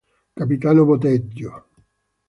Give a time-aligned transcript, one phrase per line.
[0.37, 1.53] Capitano Bottego